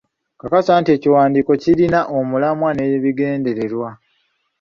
Kakasa 0.41 0.73
nti 0.79 0.89
ekiwandiiko 0.95 1.51
kirina 1.61 1.99
omulamwa, 2.17 2.69
n’ebigendererwa. 2.73 3.89